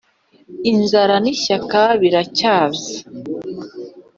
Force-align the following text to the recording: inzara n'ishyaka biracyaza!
inzara 0.71 1.15
n'ishyaka 1.23 1.81
biracyaza! 2.01 2.93